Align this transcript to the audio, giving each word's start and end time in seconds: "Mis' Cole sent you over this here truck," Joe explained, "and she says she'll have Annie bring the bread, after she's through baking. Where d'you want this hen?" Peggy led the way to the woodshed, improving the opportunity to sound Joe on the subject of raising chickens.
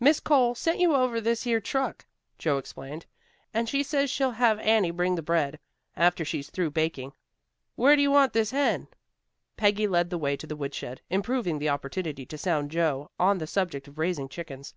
"Mis' 0.00 0.18
Cole 0.18 0.56
sent 0.56 0.80
you 0.80 0.92
over 0.92 1.20
this 1.20 1.44
here 1.44 1.60
truck," 1.60 2.04
Joe 2.36 2.58
explained, 2.58 3.06
"and 3.54 3.68
she 3.68 3.84
says 3.84 4.10
she'll 4.10 4.32
have 4.32 4.58
Annie 4.58 4.90
bring 4.90 5.14
the 5.14 5.22
bread, 5.22 5.60
after 5.96 6.24
she's 6.24 6.50
through 6.50 6.72
baking. 6.72 7.12
Where 7.76 7.94
d'you 7.94 8.10
want 8.10 8.32
this 8.32 8.50
hen?" 8.50 8.88
Peggy 9.56 9.86
led 9.86 10.10
the 10.10 10.18
way 10.18 10.36
to 10.36 10.48
the 10.48 10.56
woodshed, 10.56 11.00
improving 11.10 11.60
the 11.60 11.68
opportunity 11.68 12.26
to 12.26 12.36
sound 12.36 12.72
Joe 12.72 13.12
on 13.20 13.38
the 13.38 13.46
subject 13.46 13.86
of 13.86 13.98
raising 13.98 14.28
chickens. 14.28 14.74